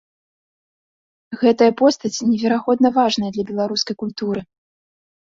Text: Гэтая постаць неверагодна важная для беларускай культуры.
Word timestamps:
Гэтая 1.41 1.69
постаць 1.83 2.23
неверагодна 2.31 2.95
важная 2.99 3.31
для 3.39 3.49
беларускай 3.55 3.95
культуры. 4.05 4.41